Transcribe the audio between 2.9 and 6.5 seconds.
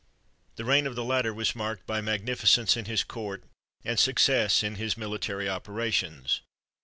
court and success in his military operations.